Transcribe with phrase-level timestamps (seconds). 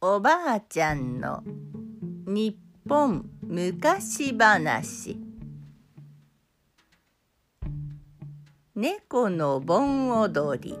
[0.00, 1.42] おばあちゃんの
[2.24, 2.56] 日
[2.88, 5.18] 本昔話。
[8.76, 10.78] 猫の盆踊り。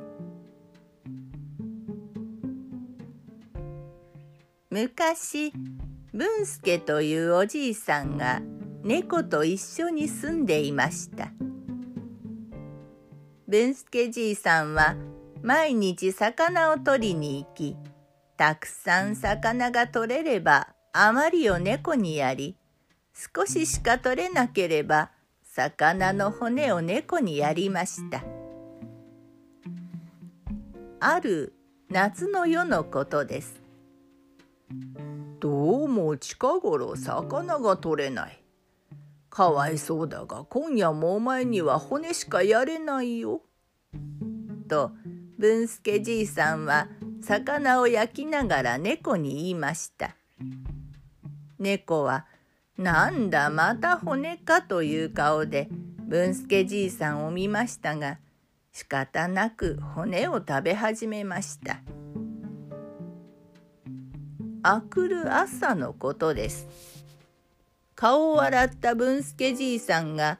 [4.70, 5.52] 昔
[6.12, 8.40] 文助というおじいさんが
[8.84, 11.32] 猫と一緒に住んでいました。
[13.48, 14.94] 文助じいさんは
[15.42, 17.76] 毎日魚を取りに行き
[18.38, 22.56] たくさん魚が取れればあまりを猫にやり
[23.12, 25.10] 少ししか取れなければ
[25.42, 28.22] 魚の骨を猫にやりました。
[31.00, 31.52] ある
[31.90, 33.60] 夏の夜のことです。
[35.40, 38.40] どうも近頃魚が取れない。
[39.30, 43.42] かわいそうだが今夜もお前には骨しかやれないよ。
[44.68, 44.92] と
[45.38, 46.86] 文助じいさんは
[47.22, 50.16] 魚を焼きながら猫に言いました。
[51.58, 52.26] 猫は
[52.78, 55.68] 「なんだまた骨か」という顔で
[56.06, 58.18] 文助じいさんを見ましたが
[58.72, 61.80] 仕方なく骨を食べ始めました。
[64.62, 66.66] あくる朝のことです。
[67.94, 70.38] 顔を洗った文助じいさんが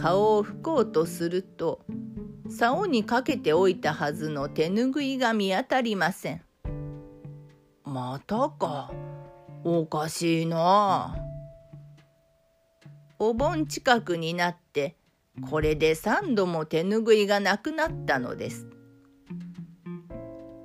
[0.00, 1.80] 顔を拭こうとすると
[2.48, 6.42] 竿にかけておいたはずの手ぬぐいが見当たりません。
[7.84, 8.92] またか。
[9.64, 11.16] おかしいな。
[13.18, 14.96] お盆近くになって
[15.50, 18.66] これで三度も手ぬぐいがなくなったのです。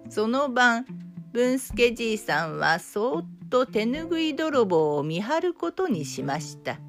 [0.09, 0.85] その晩
[1.31, 6.79] 文助じいさんはそっと手ぬぐい泥棒を見張ることにしました。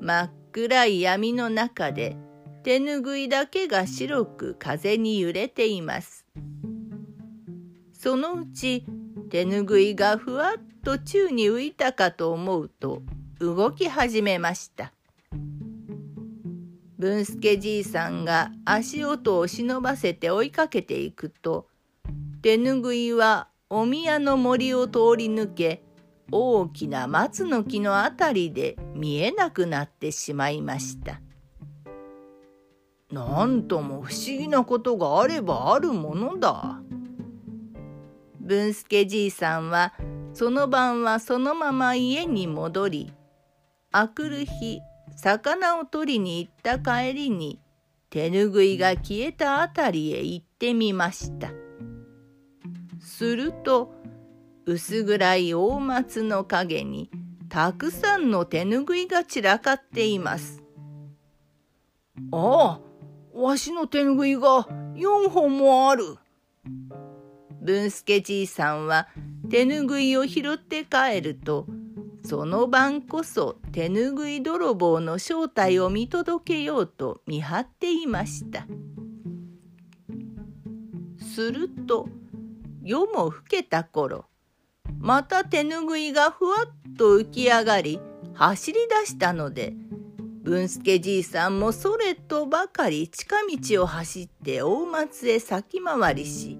[0.00, 2.16] 真っ暗い闇の中で
[2.62, 6.26] 手ぬぐいだけが白く風に揺れています。
[7.92, 8.84] そのうち
[9.30, 13.02] 手ぬぐいがふわっと宙に浮いたかと思うと
[13.38, 14.92] 動き始めました。
[16.98, 21.66] 文助じいさんが足音を忍ばせて追いかけていくと
[22.42, 25.82] 手ぬぐいはお宮の森を通り抜け
[26.32, 31.20] 大きな松の木のあたりで見えなくなってしまいました。
[33.10, 36.80] なんとも不思議なことがあればあるものだ。
[38.38, 39.94] 文助じいさんは
[40.32, 43.12] その晩はそのまま家に戻り
[43.92, 44.80] あくる日
[45.16, 47.60] 魚を取りに行った帰りに
[48.10, 51.50] 手ぬぐいが消えたあたりへ行ってみました。
[53.00, 53.92] すると
[54.72, 57.10] 薄暗い大松の陰に
[57.48, 60.62] たくさんの手ぬぐいが散らかっています。
[62.30, 62.80] ああ
[63.34, 66.18] わしの手ぬぐいが4本もある。
[67.60, 69.08] 文助じいさんは
[69.50, 71.66] 手ぬぐいを拾って帰ると
[72.24, 78.68] その晩こそ手ぬぐい泥棒の正体を見届けようと見張っていました。
[81.18, 82.08] すると
[82.84, 84.29] 夜も更けた頃
[85.00, 88.00] また手ぬぐいがふわっと浮き上がり
[88.34, 89.72] 走り出したので
[90.42, 93.36] 文助じいさんもそれとばかり近
[93.72, 96.58] 道を走って大松へ先回りし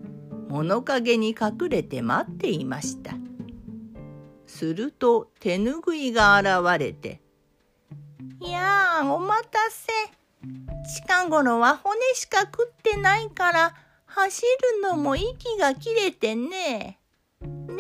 [0.48, 3.12] 物陰に隠れて待っていました
[4.46, 7.20] すると手ぬぐいが現れて
[8.40, 9.92] 「いやあお待たせ
[11.04, 13.74] 近頃は骨しか食ってないから
[14.06, 14.42] 走
[14.82, 16.99] るのも息が切れてね。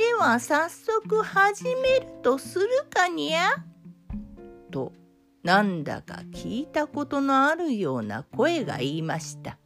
[0.00, 3.62] では早速始めるとするかにゃ?」
[4.72, 4.94] と
[5.42, 9.58] なんだか聞いたことのあるような声が言いました。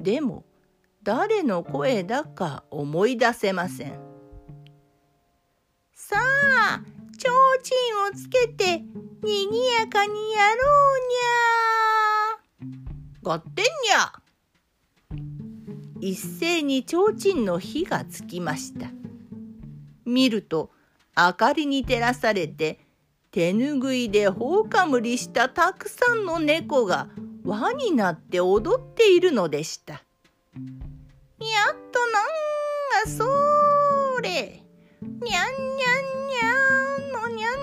[0.00, 0.44] でも
[1.04, 3.92] 誰の声だか思い出せません。
[5.94, 6.80] さあ
[7.12, 8.78] 提灯をつけて
[9.22, 10.64] にぎやかにやろ
[10.96, 10.98] う
[12.64, 13.36] にゃー。
[13.36, 14.12] 合点にゃ
[16.00, 18.88] 一斉に提灯の火がつきました。
[20.04, 20.70] 見ると
[21.16, 22.78] 明かりに照らされて
[23.30, 27.08] 手ぬぐいでほうかむりしたたくさんの猫が
[27.44, 29.94] 輪になって踊っているのでした。
[29.94, 32.28] やっとなん
[33.04, 33.10] が
[34.16, 34.62] それ
[35.02, 36.52] にゃんにゃんにゃ
[36.98, 37.56] んのにゃんにゃんに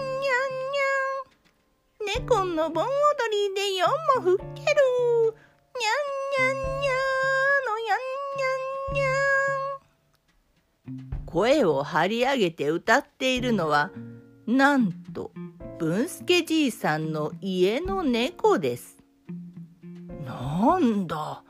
[2.07, 2.89] ゃん猫の盆踊
[3.31, 5.14] りで夜もふっける
[11.35, 13.91] 声を張り上げて歌っているのは
[14.47, 15.33] なんと
[15.79, 18.97] 文助じいさんの家の猫です。
[20.25, 21.43] なんだ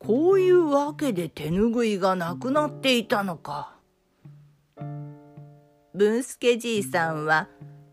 [0.00, 3.76] こういうわけで手ぬぐいがなくなっていたのか。
[5.94, 7.46] 文助じいさんは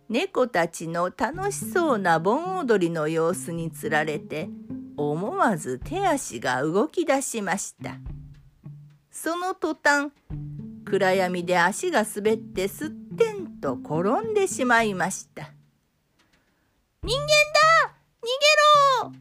[0.10, 4.50] 猫たちの楽しそうな盆踊りの様子につられて
[4.98, 8.00] 思わず手足が動き出しました。
[9.12, 10.12] その途端
[10.90, 15.52] 暗闇で足が滑ってすってんと転んでしまいました。
[17.04, 18.26] 人間だ逃
[19.04, 19.12] げろ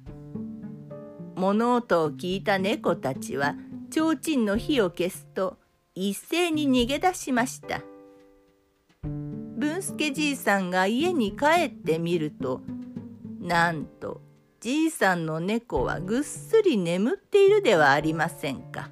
[1.35, 3.57] 物音を聞いた猫たちは
[3.91, 5.59] 提灯の火を消すと
[5.97, 7.83] 一斉に逃げ出しました。
[9.03, 12.61] 文助じいさんが家に帰ってみると
[13.41, 14.21] なんと
[14.61, 18.91] じいさんの猫はぐっすり眠っているではありませんか。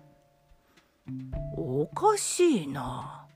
[1.84, 3.26] おかしいな。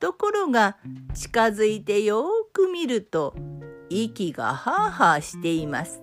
[0.00, 0.78] ところが
[1.12, 2.24] 近づいてよ
[2.54, 3.34] く見ると
[3.90, 6.02] 息がハーハーしています。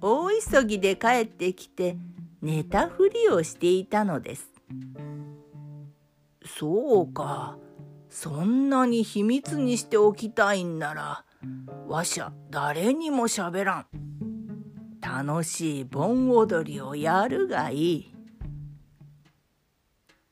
[0.00, 1.98] 大急ぎで帰ってきて
[2.40, 4.50] 寝たふりをしていたのです。
[6.46, 7.58] そうか。
[8.08, 11.24] そんなに秘密にしておきたいんなら
[11.86, 13.86] わしゃ誰にもしゃべらん。
[15.02, 18.15] 楽しい盆踊りをやるがいい。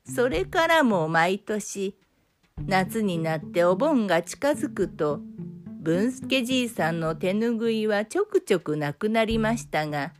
[0.05, 1.97] それからも毎年
[2.67, 5.21] 夏になってお盆が近づくと
[5.81, 10.13] 文助じいさんの手ぬぐいはちょくちょくなくなりましたが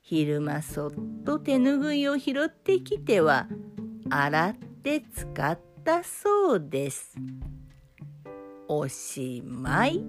[0.00, 0.90] 昼間そっ
[1.24, 3.46] と手ぬぐいを拾ってきては
[4.10, 7.14] 洗って使ったそうです。
[8.68, 10.04] おしまい。